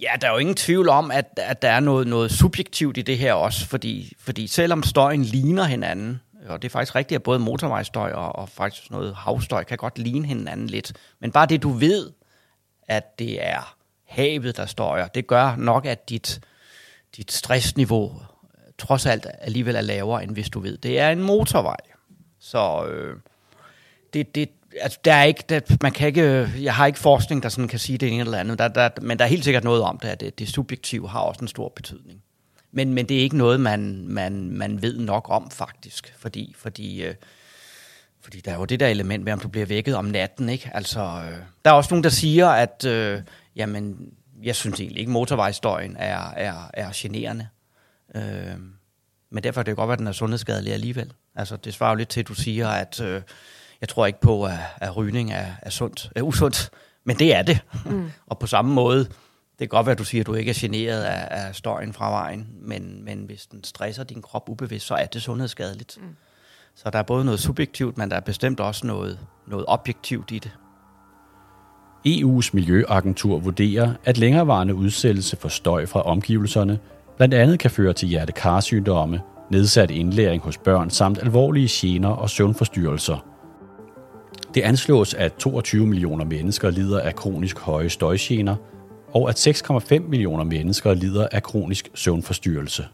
Ja, 0.00 0.10
der 0.20 0.28
er 0.28 0.32
jo 0.32 0.38
ingen 0.38 0.54
tvivl 0.54 0.88
om, 0.88 1.10
at, 1.10 1.26
at 1.36 1.62
der 1.62 1.70
er 1.70 1.80
noget, 1.80 2.06
noget 2.06 2.30
subjektivt 2.30 2.96
i 2.96 3.02
det 3.02 3.18
her 3.18 3.32
også, 3.32 3.66
fordi, 3.66 4.12
fordi 4.18 4.46
selvom 4.46 4.82
støjen 4.82 5.22
ligner 5.22 5.64
hinanden, 5.64 6.20
og 6.46 6.62
det 6.62 6.68
er 6.68 6.72
faktisk 6.72 6.94
rigtigt, 6.94 7.16
at 7.16 7.22
både 7.22 7.38
motorvejstøj 7.38 8.12
og, 8.12 8.36
og 8.36 8.48
faktisk 8.48 8.90
noget 8.90 9.14
havstøj 9.14 9.64
kan 9.64 9.76
godt 9.76 9.98
ligne 9.98 10.26
hinanden 10.26 10.66
lidt, 10.66 10.92
men 11.20 11.32
bare 11.32 11.46
det, 11.46 11.62
du 11.62 11.70
ved, 11.70 12.10
at 12.88 13.18
det 13.18 13.46
er 13.46 13.76
havet, 14.06 14.56
der 14.56 14.66
støjer, 14.66 15.06
det 15.06 15.26
gør 15.26 15.56
nok, 15.56 15.86
at 15.86 16.08
dit, 16.08 16.40
dit 17.16 17.32
stressniveau 17.32 18.12
øh, 18.14 18.72
trods 18.78 19.06
alt 19.06 19.26
alligevel 19.40 19.76
er 19.76 19.80
lavere, 19.80 20.22
end 20.22 20.30
hvis 20.30 20.50
du 20.50 20.60
ved, 20.60 20.78
det 20.78 20.98
er 20.98 21.10
en 21.10 21.22
motorvej. 21.22 21.76
Så 22.38 22.86
øh, 22.86 23.16
det, 24.12 24.34
det, 24.34 24.50
altså, 24.80 24.98
der 25.04 25.14
er 25.14 25.24
ikke, 25.24 25.44
der, 25.48 25.60
man 25.82 25.92
kan 25.92 26.06
ikke, 26.06 26.22
øh, 26.22 26.64
jeg 26.64 26.74
har 26.74 26.86
ikke 26.86 26.98
forskning, 26.98 27.42
der 27.42 27.48
sådan 27.48 27.68
kan 27.68 27.78
sige 27.78 27.98
det 27.98 28.08
ene 28.08 28.20
eller 28.20 28.38
andet, 28.38 28.58
der, 28.58 28.68
der, 28.68 28.88
men 29.02 29.18
der 29.18 29.24
er 29.24 29.28
helt 29.28 29.44
sikkert 29.44 29.64
noget 29.64 29.82
om 29.82 29.98
det, 29.98 30.08
at 30.08 30.20
det, 30.20 30.38
det 30.38 30.48
subjektive 30.48 31.08
har 31.08 31.20
også 31.20 31.38
en 31.42 31.48
stor 31.48 31.72
betydning. 31.76 32.22
Men, 32.72 32.94
men 32.94 33.08
det 33.08 33.16
er 33.16 33.20
ikke 33.20 33.36
noget, 33.36 33.60
man, 33.60 34.04
man, 34.08 34.50
man 34.50 34.82
ved 34.82 34.98
nok 34.98 35.26
om 35.30 35.50
faktisk, 35.50 36.14
fordi, 36.18 36.54
fordi, 36.58 37.02
øh, 37.02 37.14
fordi 38.20 38.40
der 38.40 38.52
er 38.52 38.56
jo 38.56 38.64
det 38.64 38.80
der 38.80 38.88
element 38.88 39.24
med, 39.24 39.32
om 39.32 39.40
du 39.40 39.48
bliver 39.48 39.66
vækket 39.66 39.96
om 39.96 40.04
natten. 40.04 40.48
Ikke? 40.48 40.70
Altså, 40.74 41.00
øh, 41.00 41.38
der 41.64 41.70
er 41.70 41.74
også 41.74 41.94
nogen, 41.94 42.04
der 42.04 42.10
siger, 42.10 42.48
at 42.48 42.84
øh, 42.84 43.20
jamen, 43.56 44.12
jeg 44.42 44.56
synes 44.56 44.80
egentlig 44.80 45.00
ikke, 45.00 45.12
motorvejstøjen 45.12 45.96
er, 45.96 46.30
er, 46.30 46.70
er 46.74 46.90
generende. 46.94 47.48
Øh, 48.14 48.56
men 49.30 49.42
derfor 49.42 49.60
er 49.60 49.62
det 49.62 49.70
jo 49.70 49.76
godt, 49.76 49.92
at 49.92 49.98
den 49.98 50.06
er 50.06 50.12
sundhedsskadelig 50.12 50.72
alligevel. 50.72 51.12
Altså, 51.34 51.56
det 51.56 51.74
svarer 51.74 51.90
jo 51.90 51.96
lidt 51.96 52.08
til, 52.08 52.20
at 52.20 52.28
du 52.28 52.34
siger, 52.34 52.68
at 52.68 53.00
øh, 53.00 53.22
jeg 53.80 53.88
tror 53.88 54.06
ikke 54.06 54.20
på, 54.20 54.44
at, 54.44 54.58
at 54.76 54.96
rygning 54.96 55.32
er, 55.32 55.46
er, 55.62 55.70
sundt, 55.70 56.10
er 56.16 56.22
usundt, 56.22 56.70
men 57.04 57.18
det 57.18 57.34
er 57.34 57.42
det. 57.42 57.60
Mm. 57.84 58.10
og 58.26 58.38
på 58.38 58.46
samme 58.46 58.74
måde, 58.74 58.98
det 58.98 59.58
kan 59.58 59.68
godt 59.68 59.86
være, 59.86 59.92
at 59.92 59.98
du 59.98 60.04
siger, 60.04 60.22
at 60.22 60.26
du 60.26 60.34
ikke 60.34 60.50
er 60.50 60.58
generet 60.58 61.02
af, 61.02 61.46
af 61.46 61.54
støjen 61.54 61.92
fra 61.92 62.10
vejen, 62.10 62.48
men, 62.60 63.04
men 63.04 63.24
hvis 63.24 63.46
den 63.46 63.64
stresser 63.64 64.04
din 64.04 64.22
krop 64.22 64.48
ubevidst, 64.48 64.86
så 64.86 64.94
er 64.94 65.06
det 65.06 65.22
sundhedsskadeligt. 65.22 65.98
Mm. 66.00 66.16
Så 66.74 66.90
der 66.90 66.98
er 66.98 67.02
både 67.02 67.24
noget 67.24 67.40
subjektivt, 67.40 67.98
men 67.98 68.10
der 68.10 68.16
er 68.16 68.20
bestemt 68.20 68.60
også 68.60 68.86
noget, 68.86 69.18
noget 69.46 69.64
objektivt 69.68 70.30
i 70.30 70.38
det. 70.38 70.50
EU's 72.06 72.50
Miljøagentur 72.52 73.38
vurderer, 73.38 73.92
at 74.04 74.18
længerevarende 74.18 74.74
udsættelse 74.74 75.36
for 75.36 75.48
støj 75.48 75.86
fra 75.86 76.02
omgivelserne 76.02 76.78
blandt 77.16 77.34
andet 77.34 77.58
kan 77.58 77.70
føre 77.70 77.92
til 77.92 78.08
hjertekarsygdomme, 78.08 79.20
nedsat 79.50 79.90
indlæring 79.90 80.42
hos 80.42 80.58
børn 80.58 80.90
samt 80.90 81.18
alvorlige 81.18 81.68
gener 81.70 82.08
og 82.08 82.30
søvnforstyrrelser. 82.30 83.26
Det 84.54 84.60
anslås, 84.60 85.14
at 85.14 85.34
22 85.34 85.86
millioner 85.86 86.24
mennesker 86.24 86.70
lider 86.70 87.00
af 87.00 87.16
kronisk 87.16 87.58
høje 87.58 87.88
støjgener, 87.88 88.56
og 89.14 89.28
at 89.28 89.46
6,5 89.46 89.98
millioner 89.98 90.44
mennesker 90.44 90.94
lider 90.94 91.28
af 91.32 91.42
kronisk 91.42 91.88
søvnforstyrrelse. 91.94 92.86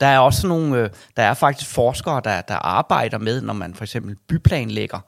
Der 0.00 0.06
er 0.06 0.18
også 0.18 0.46
nogle, 0.46 0.78
øh, 0.78 0.90
der 1.16 1.22
er 1.22 1.34
faktisk 1.34 1.70
forskere, 1.70 2.20
der, 2.24 2.40
der 2.40 2.54
arbejder 2.54 3.18
med, 3.18 3.40
når 3.40 3.52
man 3.52 3.74
for 3.74 3.84
eksempel 3.84 4.16
byplanlægger, 4.28 4.98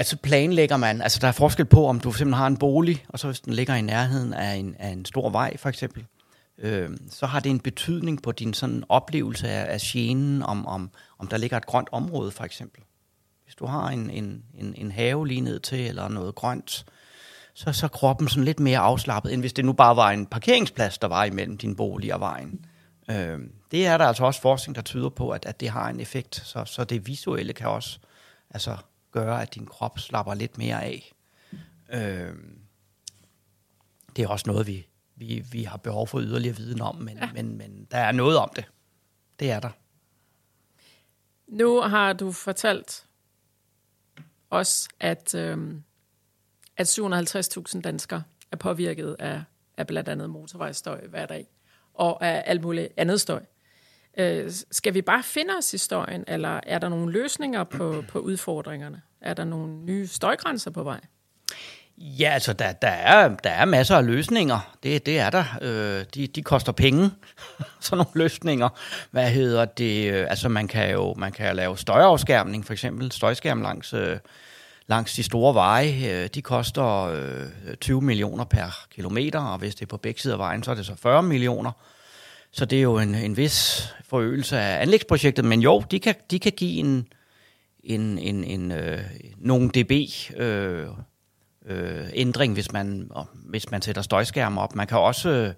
Altså 0.00 0.16
planlægger 0.16 0.76
man, 0.76 1.02
altså 1.02 1.18
der 1.20 1.28
er 1.28 1.32
forskel 1.32 1.64
på, 1.64 1.86
om 1.86 2.00
du 2.00 2.12
simpelthen 2.12 2.38
har 2.38 2.46
en 2.46 2.56
bolig, 2.56 3.04
og 3.08 3.18
så 3.18 3.26
hvis 3.26 3.40
den 3.40 3.52
ligger 3.52 3.74
i 3.74 3.82
nærheden 3.82 4.32
af 4.32 4.54
en, 4.54 4.76
af 4.78 4.88
en 4.88 5.04
stor 5.04 5.30
vej 5.30 5.56
for 5.56 5.68
eksempel, 5.68 6.06
øh, 6.58 6.90
så 7.10 7.26
har 7.26 7.40
det 7.40 7.50
en 7.50 7.60
betydning 7.60 8.22
på 8.22 8.32
din 8.32 8.54
sådan 8.54 8.84
oplevelse 8.88 9.48
af, 9.48 9.74
af 9.74 9.80
genen, 9.80 10.42
om, 10.42 10.66
om, 10.66 10.90
om 11.18 11.26
der 11.26 11.36
ligger 11.36 11.56
et 11.56 11.66
grønt 11.66 11.88
område 11.92 12.30
for 12.30 12.44
eksempel. 12.44 12.82
Hvis 13.44 13.54
du 13.54 13.66
har 13.66 13.88
en, 13.88 14.10
en, 14.10 14.42
en, 14.58 14.74
en 14.76 14.92
have 14.92 15.28
lige 15.28 15.40
ned 15.40 15.60
til, 15.60 15.86
eller 15.86 16.08
noget 16.08 16.34
grønt, 16.34 16.84
så, 17.54 17.72
så 17.72 17.86
er 17.86 17.88
kroppen 17.88 18.28
sådan 18.28 18.44
lidt 18.44 18.60
mere 18.60 18.78
afslappet, 18.78 19.32
end 19.32 19.42
hvis 19.42 19.52
det 19.52 19.64
nu 19.64 19.72
bare 19.72 19.96
var 19.96 20.10
en 20.10 20.26
parkeringsplads, 20.26 20.98
der 20.98 21.08
var 21.08 21.24
imellem 21.24 21.58
din 21.58 21.76
bolig 21.76 22.14
og 22.14 22.20
vejen. 22.20 22.64
Øh, 23.10 23.38
det 23.70 23.86
er 23.86 23.98
der 23.98 24.04
altså 24.04 24.24
også 24.24 24.40
forskning, 24.40 24.76
der 24.76 24.82
tyder 24.82 25.08
på, 25.08 25.30
at, 25.30 25.46
at 25.46 25.60
det 25.60 25.68
har 25.68 25.88
en 25.88 26.00
effekt. 26.00 26.42
Så, 26.44 26.64
så 26.64 26.84
det 26.84 27.06
visuelle 27.06 27.52
kan 27.52 27.68
også 27.68 27.98
altså, 28.50 28.76
gøre, 29.10 29.42
at 29.42 29.54
din 29.54 29.66
krop 29.66 29.98
slapper 29.98 30.34
lidt 30.34 30.58
mere 30.58 30.82
af. 30.84 31.12
Øh, 31.92 32.34
det 34.16 34.24
er 34.24 34.28
også 34.28 34.44
noget, 34.50 34.66
vi, 34.66 34.86
vi, 35.16 35.44
vi 35.52 35.64
har 35.64 35.76
behov 35.76 36.08
for 36.08 36.20
yderligere 36.20 36.56
viden 36.56 36.80
om, 36.80 36.96
men, 36.96 37.18
ja. 37.18 37.32
men, 37.32 37.58
men 37.58 37.86
der 37.90 37.98
er 37.98 38.12
noget 38.12 38.38
om 38.38 38.50
det. 38.56 38.64
Det 39.40 39.50
er 39.50 39.60
der. 39.60 39.70
Nu 41.46 41.80
har 41.80 42.12
du 42.12 42.32
fortalt 42.32 43.06
os, 44.50 44.88
at, 45.00 45.34
øhm, 45.34 45.82
at 46.76 46.98
750.000 46.98 47.80
danskere 47.80 48.22
er 48.52 48.56
påvirket 48.56 49.16
af, 49.18 49.42
af 49.76 49.86
blandt 49.86 50.08
andet 50.08 50.30
motorvejsstøj 50.30 51.06
hver 51.06 51.26
dag, 51.26 51.46
og 51.94 52.26
af 52.26 52.42
alt 52.46 52.62
muligt 52.62 52.88
andet 52.96 53.20
støj. 53.20 53.40
Øh, 53.40 53.46
Øh, 54.18 54.50
skal 54.70 54.94
vi 54.94 55.02
bare 55.02 55.22
finde 55.22 55.50
os 55.58 55.70
historien, 55.70 56.24
eller 56.28 56.60
er 56.62 56.78
der 56.78 56.88
nogle 56.88 57.12
løsninger 57.12 57.64
på, 57.64 58.04
på 58.08 58.18
udfordringerne? 58.18 59.02
Er 59.20 59.34
der 59.34 59.44
nogle 59.44 59.72
nye 59.72 60.06
støjgrænser 60.06 60.70
på 60.70 60.82
vej? 60.82 61.00
Ja, 61.98 62.30
altså 62.30 62.52
der, 62.52 62.72
der, 62.72 62.88
er, 62.88 63.28
der 63.28 63.50
er 63.50 63.64
masser 63.64 63.96
af 63.96 64.06
løsninger. 64.06 64.76
Det, 64.82 65.06
det 65.06 65.18
er 65.18 65.30
der. 65.30 65.44
Øh, 65.62 66.04
de, 66.14 66.26
de 66.26 66.42
koster 66.42 66.72
penge, 66.72 67.10
sådan 67.80 67.96
nogle 67.96 68.10
løsninger. 68.14 68.68
Hvad 69.10 69.30
hedder 69.30 69.64
det? 69.64 70.12
Øh, 70.12 70.26
altså 70.30 70.48
man 70.48 70.68
kan 70.68 70.92
jo 70.92 71.14
man 71.14 71.32
kan 71.32 71.56
lave 71.56 71.78
støjafskærmning, 71.78 72.66
for 72.66 72.72
eksempel 72.72 73.12
støjskærm 73.12 73.62
langs, 73.62 73.92
øh, 73.92 74.18
langs 74.86 75.14
de 75.14 75.22
store 75.22 75.54
veje. 75.54 76.22
Øh, 76.22 76.28
de 76.34 76.42
koster 76.42 77.04
øh, 77.04 77.76
20 77.80 78.02
millioner 78.02 78.44
per 78.44 78.86
kilometer, 78.90 79.40
og 79.40 79.58
hvis 79.58 79.74
det 79.74 79.82
er 79.82 79.86
på 79.86 79.96
begge 79.96 80.20
sider 80.20 80.34
af 80.34 80.38
vejen, 80.38 80.62
så 80.62 80.70
er 80.70 80.74
det 80.74 80.86
så 80.86 80.94
40 80.94 81.22
millioner. 81.22 81.72
Så 82.52 82.64
det 82.64 82.78
er 82.78 82.82
jo 82.82 82.98
en, 82.98 83.14
en 83.14 83.36
vis 83.36 83.88
forøgelse 84.04 84.58
af 84.58 84.82
anlægsprojektet, 84.82 85.44
men 85.44 85.60
jo, 85.60 85.82
de 85.90 86.00
kan, 86.00 86.14
de 86.30 86.38
kan 86.38 86.52
give 86.52 86.78
en, 86.78 87.08
en, 87.84 88.18
en, 88.18 88.44
en 88.44 88.72
øh, 88.72 89.00
nogle 89.38 89.68
dB 89.68 89.92
øh, 90.36 90.88
øh, 91.66 92.08
ændring, 92.12 92.52
hvis 92.52 92.72
man, 92.72 93.10
hvis 93.32 93.70
man 93.70 93.82
sætter 93.82 94.02
støjskærme 94.02 94.60
op. 94.60 94.74
Man 94.74 94.86
kan 94.86 94.98
også... 94.98 95.30
Øh, 95.30 95.54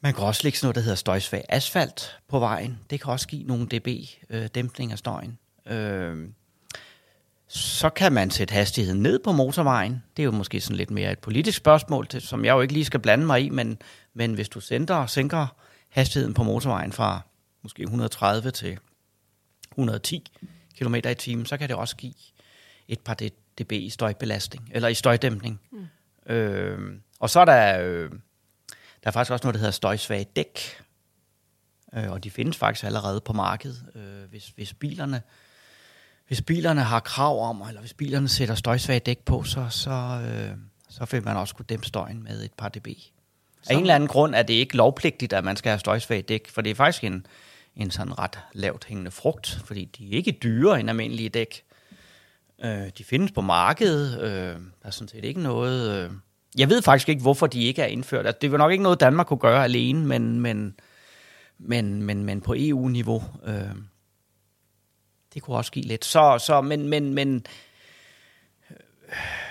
man 0.00 0.14
kan 0.14 0.24
også 0.24 0.40
lægge 0.44 0.58
sådan 0.58 0.66
noget, 0.66 0.74
der 0.74 0.80
hedder 0.80 0.96
støjsvag 0.96 1.44
asfalt 1.48 2.18
på 2.28 2.38
vejen. 2.38 2.78
Det 2.90 3.00
kan 3.00 3.12
også 3.12 3.28
give 3.28 3.42
nogle 3.42 3.66
dB 3.66 3.88
øh, 4.30 4.46
dæmpning 4.54 4.92
af 4.92 4.98
støjen. 4.98 5.38
Øh, 5.66 6.28
så 7.48 7.90
kan 7.90 8.12
man 8.12 8.30
sætte 8.30 8.52
hastigheden 8.52 9.02
ned 9.02 9.18
på 9.24 9.32
motorvejen. 9.32 10.02
Det 10.16 10.22
er 10.22 10.24
jo 10.24 10.30
måske 10.30 10.60
sådan 10.60 10.76
lidt 10.76 10.90
mere 10.90 11.12
et 11.12 11.18
politisk 11.18 11.56
spørgsmål, 11.58 12.06
til, 12.06 12.20
som 12.20 12.44
jeg 12.44 12.52
jo 12.52 12.60
ikke 12.60 12.74
lige 12.74 12.84
skal 12.84 13.00
blande 13.00 13.26
mig 13.26 13.44
i, 13.44 13.48
men, 13.48 13.78
men 14.14 14.34
hvis 14.34 14.48
du 14.48 14.60
sender, 14.60 15.06
sænker 15.06 15.46
hastigheden 15.94 16.34
på 16.34 16.42
motorvejen 16.42 16.92
fra 16.92 17.20
måske 17.62 17.82
130 17.82 18.50
til 18.50 18.78
110 19.70 20.30
km 20.78 20.94
i 20.94 21.14
timen, 21.14 21.46
så 21.46 21.56
kan 21.56 21.68
det 21.68 21.76
også 21.76 21.96
give 21.96 22.14
et 22.88 23.00
par 23.00 23.14
dB 23.58 23.72
i 23.72 23.90
støjbelastning, 23.90 24.70
eller 24.72 24.88
i 24.88 24.94
støjdæmpning. 24.94 25.60
Mm. 25.72 26.32
Øh, 26.32 27.00
og 27.20 27.30
så 27.30 27.40
er 27.40 27.44
der, 27.44 27.80
øh, 27.80 28.10
der 29.02 29.08
er 29.08 29.10
faktisk 29.10 29.32
også 29.32 29.44
noget, 29.44 29.54
der 29.54 29.58
hedder 29.58 29.70
støjsvage 29.70 30.24
dæk, 30.24 30.82
øh, 31.94 32.10
og 32.10 32.24
de 32.24 32.30
findes 32.30 32.56
faktisk 32.56 32.84
allerede 32.84 33.20
på 33.20 33.32
markedet. 33.32 33.86
Øh, 33.94 34.30
hvis, 34.30 34.48
hvis, 34.48 34.74
bilerne, 34.74 35.22
hvis 36.26 36.42
bilerne 36.42 36.82
har 36.82 37.00
krav 37.00 37.48
om, 37.48 37.62
eller 37.68 37.80
hvis 37.80 37.94
bilerne 37.94 38.28
sætter 38.28 38.54
støjsvage 38.54 39.00
dæk 39.00 39.18
på, 39.18 39.42
så, 39.42 39.68
så, 39.70 39.90
øh, 39.90 40.56
så 40.88 41.06
vil 41.10 41.24
man 41.24 41.36
også 41.36 41.54
kunne 41.54 41.66
dæmpe 41.68 41.86
støjen 41.86 42.22
med 42.22 42.44
et 42.44 42.52
par 42.52 42.68
dB. 42.68 42.88
Af 43.68 43.74
en 43.74 43.80
eller 43.80 43.94
anden 43.94 44.08
grund 44.08 44.34
er 44.34 44.42
det 44.42 44.54
ikke 44.54 44.76
lovpligtigt, 44.76 45.32
at 45.32 45.44
man 45.44 45.56
skal 45.56 45.70
have 45.70 45.78
støjsvage 45.78 46.22
dæk, 46.22 46.48
for 46.50 46.62
det 46.62 46.70
er 46.70 46.74
faktisk 46.74 47.04
en, 47.04 47.26
en 47.76 47.90
sådan 47.90 48.18
ret 48.18 48.38
lavt 48.52 48.84
hængende 48.84 49.10
frugt, 49.10 49.58
fordi 49.64 49.84
de 49.84 50.12
er 50.12 50.16
ikke 50.16 50.38
dyrere 50.42 50.80
end 50.80 50.90
almindelige 50.90 51.28
dæk. 51.28 51.64
Øh, 52.64 52.90
de 52.98 53.04
findes 53.04 53.32
på 53.32 53.40
markedet. 53.40 54.20
Øh, 54.22 54.30
der 54.30 54.58
er 54.82 54.90
sådan 54.90 55.08
set 55.08 55.24
ikke 55.24 55.40
noget... 55.40 56.04
Øh, 56.04 56.10
jeg 56.58 56.70
ved 56.70 56.82
faktisk 56.82 57.08
ikke, 57.08 57.22
hvorfor 57.22 57.46
de 57.46 57.64
ikke 57.64 57.82
er 57.82 57.86
indført. 57.86 58.26
Altså, 58.26 58.38
det 58.42 58.52
var 58.52 58.58
nok 58.58 58.72
ikke 58.72 58.82
noget, 58.82 59.00
Danmark 59.00 59.26
kunne 59.26 59.38
gøre 59.38 59.64
alene, 59.64 60.06
men, 60.06 60.40
men, 60.40 60.74
men, 61.58 62.02
men, 62.02 62.24
men 62.24 62.40
på 62.40 62.54
EU-niveau. 62.58 63.22
Øh, 63.46 63.74
det 65.34 65.42
kunne 65.42 65.56
også 65.56 65.72
give 65.72 65.84
lidt. 65.84 66.04
Så, 66.04 66.38
så 66.46 66.60
men, 66.60 66.88
men, 66.88 67.14
men 67.14 67.46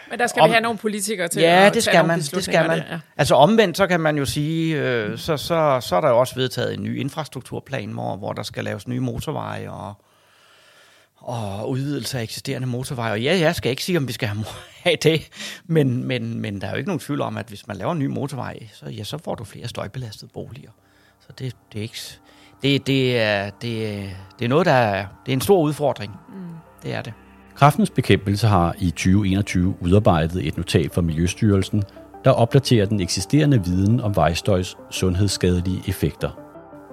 men 0.09 0.19
der 0.19 0.27
skal 0.27 0.41
om, 0.41 0.49
vi 0.49 0.51
have 0.51 0.61
nogle 0.61 0.77
politikere 0.77 1.27
til 1.27 1.41
ja, 1.41 1.65
at 1.65 1.73
det 1.73 1.83
skal 1.83 2.05
man, 2.05 2.19
det 2.19 2.43
skal 2.43 2.67
man. 2.67 2.77
Det, 2.77 2.85
ja. 2.89 2.99
Altså 3.17 3.35
omvendt, 3.35 3.77
så 3.77 3.87
kan 3.87 3.99
man 3.99 4.17
jo 4.17 4.25
sige, 4.25 4.77
øh, 4.81 5.17
så, 5.17 5.37
så, 5.37 5.79
så 5.81 5.95
er 5.95 6.01
der 6.01 6.09
jo 6.09 6.19
også 6.19 6.35
vedtaget 6.35 6.73
en 6.73 6.83
ny 6.83 6.99
infrastrukturplan, 6.99 7.89
hvor, 7.89 8.15
hvor 8.15 8.33
der 8.33 8.43
skal 8.43 8.63
laves 8.63 8.87
nye 8.87 8.99
motorveje 8.99 9.69
og, 9.69 9.93
og 11.17 11.69
udvidelse 11.69 12.19
af 12.19 12.23
eksisterende 12.23 12.67
motorveje. 12.67 13.11
Og 13.11 13.21
ja, 13.21 13.39
jeg 13.39 13.55
skal 13.55 13.69
ikke 13.69 13.83
sige, 13.83 13.97
om 13.97 14.07
vi 14.07 14.13
skal 14.13 14.29
have 14.83 14.97
det, 15.03 15.29
men, 15.65 16.03
men, 16.03 16.39
men 16.39 16.61
der 16.61 16.67
er 16.67 16.71
jo 16.71 16.77
ikke 16.77 16.89
nogen 16.89 16.99
tvivl 16.99 17.21
om, 17.21 17.37
at 17.37 17.47
hvis 17.47 17.67
man 17.67 17.77
laver 17.77 17.91
en 17.91 17.99
ny 17.99 18.05
motorvej, 18.05 18.59
så, 18.73 18.85
ja, 18.85 19.03
så 19.03 19.17
får 19.17 19.35
du 19.35 19.43
flere 19.43 19.67
støjbelastede 19.67 20.31
boliger. 20.33 20.71
Så 21.19 21.27
det, 21.39 21.55
det 21.73 21.79
er 21.79 21.83
ikke... 21.83 21.97
Det, 22.63 22.87
det, 22.87 23.19
er, 23.19 23.49
det, 23.49 24.09
det 24.39 24.45
er 24.45 24.49
noget, 24.49 24.65
der 24.65 24.71
er, 24.71 25.05
det 25.25 25.31
er 25.31 25.33
en 25.33 25.41
stor 25.41 25.59
udfordring. 25.59 26.15
Mm. 26.29 26.55
Det 26.83 26.93
er 26.93 27.01
det. 27.01 27.13
Kraftens 27.55 27.89
Bekæmpelse 27.89 28.47
har 28.47 28.75
i 28.79 28.89
2021 28.89 29.75
udarbejdet 29.81 30.47
et 30.47 30.57
notat 30.57 30.91
fra 30.91 31.01
Miljøstyrelsen, 31.01 31.83
der 32.25 32.31
opdaterer 32.31 32.85
den 32.85 32.99
eksisterende 32.99 33.63
viden 33.65 33.99
om 33.99 34.15
vejstøjs 34.15 34.77
sundhedsskadelige 34.89 35.83
effekter. 35.87 36.29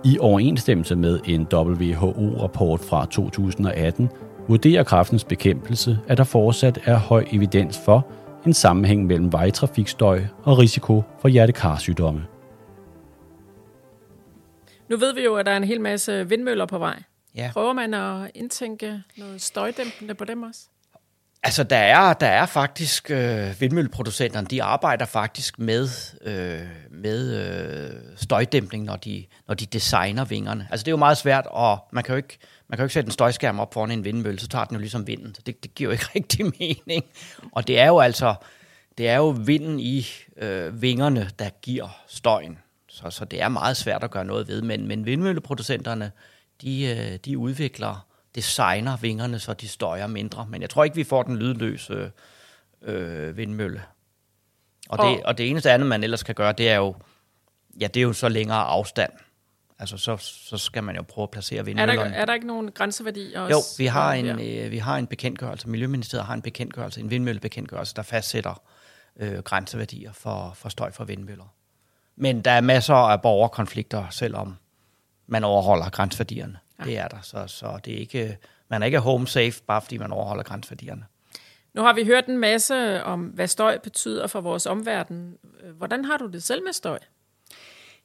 I 0.04 0.18
overensstemmelse 0.18 0.96
med 0.96 1.20
en 1.24 1.46
WHO-rapport 1.52 2.80
fra 2.80 3.06
2018 3.06 4.08
vurderer 4.48 4.82
Kraftens 4.82 5.24
Bekæmpelse, 5.24 5.98
at 6.08 6.18
der 6.18 6.24
fortsat 6.24 6.78
er 6.84 6.96
høj 6.96 7.24
evidens 7.32 7.80
for 7.84 8.06
en 8.46 8.52
sammenhæng 8.52 9.06
mellem 9.06 9.32
vejtrafikstøj 9.32 10.22
og 10.42 10.58
risiko 10.58 11.02
for 11.20 11.28
hjertekarsygdomme. 11.28 12.22
Nu 14.88 14.96
ved 14.96 15.14
vi 15.14 15.24
jo, 15.24 15.34
at 15.34 15.46
der 15.46 15.52
er 15.52 15.56
en 15.56 15.64
hel 15.64 15.80
masse 15.80 16.28
vindmøller 16.28 16.66
på 16.66 16.78
vej. 16.78 17.02
Ja. 17.34 17.50
Prøver 17.52 17.72
man 17.72 17.94
at 17.94 18.30
indtænke 18.34 19.02
noget 19.16 19.42
støjdæmpende 19.42 20.14
på 20.14 20.24
dem 20.24 20.42
også? 20.42 20.60
Altså, 21.42 21.64
der 21.64 21.76
er, 21.76 22.12
der 22.12 22.26
er 22.26 22.46
faktisk, 22.46 23.10
øh, 23.10 23.60
vindmølleproducenterne, 23.60 24.46
de 24.46 24.62
arbejder 24.62 25.04
faktisk 25.04 25.58
med, 25.58 25.88
øh, 26.22 26.60
med 26.90 27.36
øh, 27.36 27.90
støjdæmpning, 28.16 28.84
når 28.84 28.96
de, 28.96 29.26
når 29.48 29.54
de 29.54 29.66
designer 29.66 30.24
vingerne. 30.24 30.68
Altså, 30.70 30.84
det 30.84 30.88
er 30.88 30.92
jo 30.92 30.96
meget 30.96 31.16
svært, 31.16 31.46
og 31.50 31.78
man 31.92 32.04
kan 32.04 32.12
jo 32.12 32.16
ikke, 32.16 32.38
man 32.68 32.76
kan 32.76 32.82
jo 32.82 32.84
ikke 32.84 32.94
sætte 32.94 33.08
en 33.08 33.12
støjskærm 33.12 33.60
op 33.60 33.74
foran 33.74 33.90
en 33.90 34.04
vindmølle, 34.04 34.40
så 34.40 34.48
tager 34.48 34.64
den 34.64 34.74
jo 34.74 34.80
ligesom 34.80 35.06
vinden. 35.06 35.34
Så 35.34 35.42
det, 35.46 35.62
det 35.62 35.74
giver 35.74 35.90
jo 35.90 35.92
ikke 35.92 36.06
rigtig 36.14 36.44
mening. 36.44 37.04
Og 37.52 37.66
det 37.66 37.78
er 37.78 37.86
jo 37.86 37.98
altså, 37.98 38.34
det 38.98 39.08
er 39.08 39.16
jo 39.16 39.28
vinden 39.28 39.80
i 39.80 40.06
øh, 40.36 40.82
vingerne, 40.82 41.30
der 41.38 41.48
giver 41.62 41.88
støjen. 42.06 42.58
Så, 42.88 43.10
så 43.10 43.24
det 43.24 43.42
er 43.42 43.48
meget 43.48 43.76
svært 43.76 44.04
at 44.04 44.10
gøre 44.10 44.24
noget 44.24 44.48
ved. 44.48 44.62
Men, 44.62 44.88
men 44.88 45.06
vindmølleproducenterne, 45.06 46.04
øh, 46.04 46.10
de 47.24 47.38
udvikler, 47.38 48.06
designer 48.34 48.96
vingerne, 48.96 49.38
så 49.38 49.54
de 49.54 49.68
støjer 49.68 50.06
mindre. 50.06 50.46
Men 50.48 50.62
jeg 50.62 50.70
tror 50.70 50.84
ikke, 50.84 50.96
vi 50.96 51.04
får 51.04 51.22
den 51.22 51.36
lydløse 51.36 52.12
øh, 52.82 53.36
vindmølle. 53.36 53.82
Og, 54.88 54.98
og, 54.98 55.06
det, 55.06 55.22
og 55.22 55.38
det 55.38 55.50
eneste 55.50 55.70
andet, 55.70 55.88
man 55.88 56.04
ellers 56.04 56.22
kan 56.22 56.34
gøre, 56.34 56.52
det 56.52 56.68
er 56.68 56.76
jo, 56.76 56.94
ja, 57.80 57.86
det 57.86 58.00
er 58.00 58.04
jo 58.04 58.12
så 58.12 58.28
længere 58.28 58.58
afstand. 58.58 59.12
Altså, 59.78 59.96
så, 59.96 60.16
så 60.16 60.58
skal 60.58 60.84
man 60.84 60.96
jo 60.96 61.02
prøve 61.02 61.22
at 61.22 61.30
placere 61.30 61.64
vindmøllerne. 61.64 62.00
Er 62.00 62.08
der, 62.08 62.16
er 62.16 62.24
der 62.24 62.34
ikke 62.34 62.46
nogen 62.46 62.70
grænseværdi 62.72 63.34
også? 63.34 63.50
Jo, 63.50 63.84
vi 63.84 63.86
har, 63.86 64.12
en, 64.12 64.26
ja. 64.26 64.64
øh, 64.64 64.70
vi 64.70 64.78
har 64.78 64.96
en 64.96 65.06
bekendtgørelse, 65.06 65.68
Miljøministeriet 65.68 66.26
har 66.26 66.34
en 66.34 66.42
bekendtgørelse, 66.42 67.00
en 67.00 67.10
vindmøllebekendtgørelse, 67.10 67.94
der 67.94 68.02
fastsætter 68.02 68.62
øh, 69.16 69.38
grænseværdier 69.38 70.12
for, 70.12 70.52
for 70.54 70.68
støj 70.68 70.92
fra 70.92 71.04
vindmøller. 71.04 71.54
Men 72.16 72.40
der 72.42 72.50
er 72.50 72.60
masser 72.60 72.94
af 72.94 73.22
borgerkonflikter, 73.22 74.10
selvom 74.10 74.56
man 75.30 75.44
overholder 75.44 75.90
grænseværdierne. 75.90 76.58
Ja. 76.78 76.84
Det 76.84 76.98
er 76.98 77.08
der, 77.08 77.16
så, 77.22 77.44
så 77.46 77.78
det 77.84 77.94
er 77.94 77.98
ikke, 77.98 78.38
man 78.68 78.82
er 78.82 78.86
ikke 78.86 78.98
home 78.98 79.28
safe, 79.28 79.62
bare 79.66 79.80
fordi 79.80 79.98
man 79.98 80.12
overholder 80.12 80.42
grænseværdierne. 80.42 81.04
Nu 81.74 81.82
har 81.82 81.92
vi 81.92 82.04
hørt 82.04 82.26
en 82.26 82.38
masse 82.38 83.04
om, 83.04 83.20
hvad 83.20 83.46
støj 83.46 83.78
betyder 83.78 84.26
for 84.26 84.40
vores 84.40 84.66
omverden. 84.66 85.34
Hvordan 85.76 86.04
har 86.04 86.16
du 86.16 86.26
det 86.26 86.42
selv 86.42 86.64
med 86.64 86.72
støj? 86.72 86.98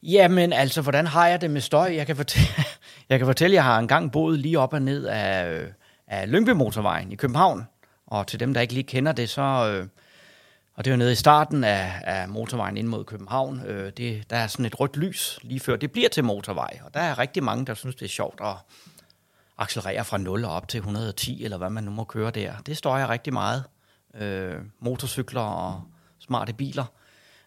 Jamen, 0.03 0.53
altså, 0.53 0.82
hvordan 0.82 1.08
har 1.08 1.27
jeg 1.27 1.41
det 1.41 1.51
med 1.51 1.62
støj? 1.62 1.96
Jeg 1.96 2.05
kan 2.05 2.15
fortælle, 2.15 2.48
jeg, 3.10 3.20
kan 3.20 3.25
fortælle, 3.25 3.55
jeg 3.55 3.63
har 3.63 3.79
engang 3.79 4.12
boet 4.12 4.39
lige 4.39 4.60
op 4.60 4.74
og 4.74 4.82
ned 4.82 5.05
af, 5.05 5.62
af 6.08 6.32
Lyngby 6.32 6.50
Motorvejen 6.50 7.12
i 7.12 7.15
København. 7.15 7.67
Og 8.08 8.27
til 8.27 8.39
dem, 8.39 8.53
der 8.53 8.62
ikke 8.62 8.74
lige 8.74 8.84
kender 8.84 9.12
det, 9.12 9.29
så, 9.29 9.41
øh, 9.41 9.88
og 10.75 10.86
det 10.86 10.91
er 10.91 10.96
jo 10.96 10.98
nede 10.98 11.12
i 11.12 11.15
starten 11.15 11.63
af, 11.63 12.01
af 12.03 12.29
motorvejen 12.29 12.77
ind 12.77 12.88
mod 12.88 13.03
København. 13.03 13.62
Øh, 13.65 13.91
det, 13.98 14.29
der 14.29 14.36
er 14.36 14.48
sådan 14.48 14.65
et 14.65 14.79
rødt 14.79 14.98
lys 14.98 15.39
lige 15.41 15.60
før 15.60 15.75
det 15.75 15.91
bliver 15.91 16.10
til 16.10 16.24
motorvej. 16.24 16.79
Og 16.86 16.94
der 16.94 17.00
er 17.00 17.20
rigtig 17.20 17.44
mange, 17.44 17.65
der 17.65 17.74
synes, 17.74 17.96
det 17.96 18.05
er 18.05 18.10
sjovt 18.10 18.41
at 18.41 18.55
accelerere 19.58 20.05
fra 20.05 20.17
0 20.17 20.46
op 20.46 20.67
til 20.67 20.77
110, 20.77 21.44
eller 21.44 21.58
hvad 21.58 21.70
man 21.70 21.84
nu 21.84 21.91
må 21.91 22.03
køre 22.03 22.32
der. 22.32 22.53
Det 22.65 22.77
står 22.77 22.98
jeg 22.98 23.10
rigtig 23.10 23.34
meget. 23.34 23.63
Øh, 24.15 24.55
motorcykler 24.79 25.41
og 25.41 25.84
smarte 26.20 26.53
biler. 26.53 26.86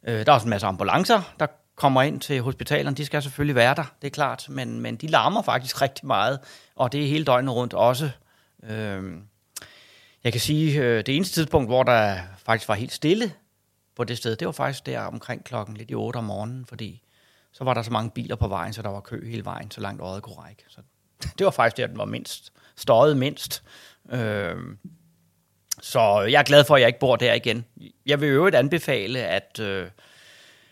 Øh, 0.02 0.26
der 0.26 0.32
er 0.32 0.34
også 0.34 0.46
en 0.46 0.50
masse 0.50 0.66
ambulancer, 0.66 1.34
der 1.40 1.46
kommer 1.76 2.02
ind 2.02 2.20
til 2.20 2.42
hospitalerne. 2.42 2.96
De 2.96 3.04
skal 3.04 3.22
selvfølgelig 3.22 3.54
være 3.54 3.74
der, 3.74 3.84
det 4.02 4.06
er 4.06 4.10
klart. 4.10 4.46
Men, 4.48 4.80
men 4.80 4.96
de 4.96 5.06
larmer 5.06 5.42
faktisk 5.42 5.82
rigtig 5.82 6.06
meget, 6.06 6.38
og 6.76 6.92
det 6.92 7.02
er 7.04 7.08
hele 7.08 7.24
døgnet 7.24 7.54
rundt 7.54 7.74
også. 7.74 8.10
Øh, 8.62 9.14
jeg 10.24 10.32
kan 10.32 10.40
sige, 10.40 10.80
øh, 10.82 11.06
det 11.06 11.16
eneste 11.16 11.34
tidspunkt, 11.34 11.68
hvor 11.68 11.82
der 11.82 12.18
faktisk 12.38 12.68
var 12.68 12.74
helt 12.74 12.92
stille 12.92 13.32
på 13.96 14.04
det 14.04 14.16
sted, 14.16 14.36
det 14.36 14.46
var 14.46 14.52
faktisk 14.52 14.86
der 14.86 15.00
omkring 15.00 15.44
klokken 15.44 15.76
lidt 15.76 15.90
i 15.90 15.94
8 15.94 16.16
om 16.16 16.24
morgenen, 16.24 16.66
fordi 16.66 17.02
så 17.52 17.64
var 17.64 17.74
der 17.74 17.82
så 17.82 17.90
mange 17.90 18.10
biler 18.10 18.36
på 18.36 18.48
vejen, 18.48 18.72
så 18.72 18.82
der 18.82 18.88
var 18.88 19.00
kø 19.00 19.28
hele 19.30 19.44
vejen, 19.44 19.70
så 19.70 19.80
langt 19.80 20.02
øjet 20.02 20.22
kunne 20.22 20.36
række. 20.36 20.64
Så 20.68 20.80
det 21.38 21.44
var 21.44 21.50
faktisk 21.50 21.76
der, 21.76 21.86
den 21.86 21.98
var 21.98 22.04
mindst. 22.04 22.52
Støjet 22.76 23.16
mindst. 23.16 23.62
Øh, 24.10 24.56
så 25.82 26.20
jeg 26.20 26.38
er 26.38 26.42
glad 26.44 26.64
for, 26.64 26.74
at 26.74 26.80
jeg 26.80 26.88
ikke 26.88 26.98
bor 26.98 27.16
der 27.16 27.34
igen. 27.34 27.64
Jeg 28.06 28.20
vil 28.20 28.28
øvrigt 28.28 28.56
anbefale, 28.56 29.18
at, 29.18 29.60
øh, 29.60 29.90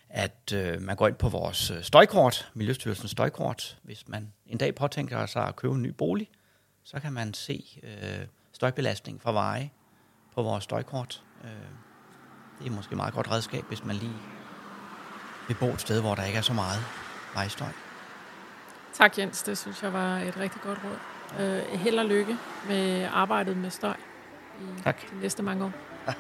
at 0.09 0.53
øh, 0.55 0.83
man 0.83 0.97
går 0.97 1.09
ind 1.09 1.17
på 1.17 1.29
vores 1.29 1.71
øh, 1.71 1.83
støjkort, 1.83 2.51
Miljøstyrelsens 2.55 3.11
støjkort. 3.11 3.79
Hvis 3.83 4.09
man 4.09 4.33
en 4.47 4.59
dag 4.59 4.75
påtænker 4.75 5.27
sig 5.27 5.49
at 5.49 5.57
købe 5.57 5.75
en 5.75 5.83
ny 5.83 5.89
bolig, 5.89 6.31
så 6.85 7.01
kan 7.01 7.13
man 7.13 7.35
se 7.35 7.81
øh, 7.83 8.27
støjbelastning 8.57 9.23
fra 9.23 9.33
veje 9.33 9.71
på 10.35 10.43
vores 10.43 10.65
støjkort. 10.65 11.23
Øh, 11.45 11.51
det 12.59 12.67
er 12.67 12.71
måske 12.71 12.93
et 12.93 12.97
meget 12.97 13.15
godt 13.15 13.31
redskab, 13.31 13.65
hvis 13.65 13.85
man 13.85 13.97
lige 13.97 14.17
vil 15.49 15.55
bo 15.55 15.67
et 15.67 15.81
sted, 15.81 16.01
hvor 16.01 16.15
der 16.15 16.25
ikke 16.25 16.39
er 16.39 16.43
så 16.43 16.53
meget 16.53 16.81
vejstøj. 17.35 17.69
Tak 18.93 19.19
Jens, 19.19 19.43
det 19.43 19.59
synes 19.59 19.83
jeg 19.83 19.93
var 19.93 20.19
et 20.19 20.37
rigtig 20.37 20.61
godt 20.61 20.79
råd. 20.85 20.99
Øh, 21.41 21.81
held 21.81 21.99
og 21.99 22.05
lykke 22.05 22.37
med 22.69 23.09
arbejdet 23.13 23.57
med 23.57 23.71
støj 23.71 23.97
i 24.61 24.83
tak. 24.83 25.11
de 25.11 25.21
næste 25.21 25.43
mange 25.43 25.65
år. 25.65 25.73
Ja. 26.07 26.13